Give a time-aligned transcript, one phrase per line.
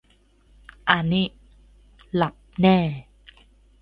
[0.89, 1.27] อ่านนี่
[2.15, 2.77] หลับแน่